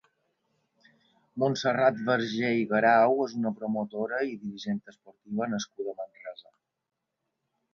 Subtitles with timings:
[1.43, 6.53] Montserrat Vergé i Grau és una promotora i dirigent esportiva nascuda a Manresa.